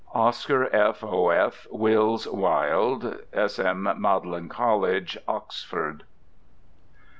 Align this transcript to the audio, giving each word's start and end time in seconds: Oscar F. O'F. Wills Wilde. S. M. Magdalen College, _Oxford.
Oscar 0.15 0.67
F. 0.75 1.03
O'F. 1.03 1.67
Wills 1.69 2.25
Wilde. 2.27 3.21
S. 3.33 3.59
M. 3.59 3.83
Magdalen 3.99 4.49
College, 4.49 5.15
_Oxford. 5.27 6.01